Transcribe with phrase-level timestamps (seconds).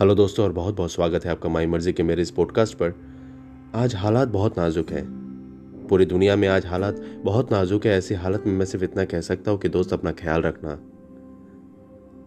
[0.00, 2.94] Hello दोस्तों और बहुत बहुत स्वागत है आपका माई मर्ज़ी के मेरे इस पॉडकास्ट पर।
[3.74, 5.04] आज हालात बहुत नाजुक हैं।
[5.90, 9.20] पूरी दुनिया में आज हालात बहुत नाजुक है, ऐसी हालत में मैं सिर्फ़ इतना कह
[9.20, 10.72] सकता हूँ कि दोस्त अपना ख्याल रखना।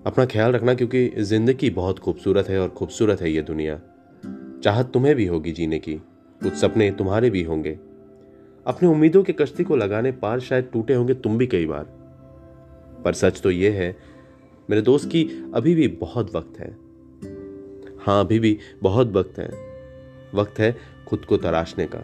[0.05, 3.79] अपना ख्याल रखना क्योंकि ज़िंदगी बहुत खूबसूरत है और खूबसूरत है ये दुनिया।
[4.63, 5.95] चाहत तुम्हें भी होगी जीने की,
[6.41, 7.79] कुछ सपने तुम्हारे भी होंगे।
[8.65, 11.83] अपनी उम्मीदों की कश्ती को लगाने पार शायद टूटे होंगे तुम भी कई बार।
[13.05, 13.97] पर सच तो ये है,
[14.69, 16.86] मेरे दोस्त की अभी भी बहुत वक्त है।
[18.07, 19.47] हाँ अभी भी बहुत वक्त है।
[20.35, 21.99] वक्त है खुद को तराशने का,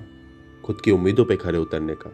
[0.66, 2.12] खुद की उम्मीदों पे खड़े उतरने का।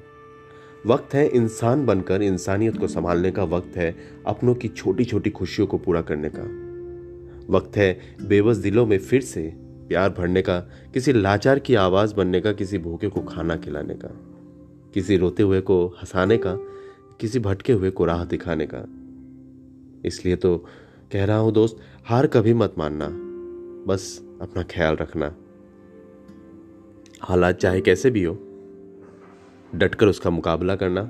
[0.88, 3.96] वक्त है इंसान बनकर इंसानियत को संभालने का। वक्त है
[4.28, 6.42] अपनों की छोटी छोटी खुशियों को पूरा करने का।
[7.50, 9.54] वक्त है बेबस दिलों में फिर से
[9.88, 10.60] प्यार भरने का,
[10.94, 14.10] किसी लाचार की आवाज़ बनने का, किसी भूखे को खाना खिलाने का,
[14.94, 16.54] किसी रोते हुए को हंसाने का,
[17.20, 18.86] किसी भटके हुए को राह दिखाने का।
[20.08, 20.58] इसलिए तो
[21.12, 23.29] कह रहा हूँ दोस्त, हार कभी मत मानना।
[23.88, 25.36] बस अपना ख्याल रखना।
[27.22, 28.34] हालात चाहे कैसे भी हो,
[29.76, 31.02] डटकर उसका मुकाबला करना।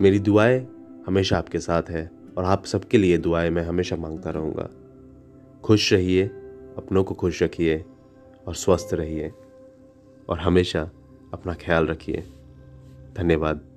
[0.00, 0.66] मेरी दुआएँ
[1.06, 4.70] हमेशा आपके साथ है और आप सबके लिए दुआएँ मैं हमेशा माँगता रहूँगा।
[5.64, 6.26] खुश रहिए,
[6.76, 7.84] अपनों को खुश रखिए
[8.46, 9.32] और स्वस्थ रहिए
[10.28, 10.90] और हमेशा
[11.32, 12.24] अपना ख्याल रखिए।
[13.16, 13.75] धन्यवाद।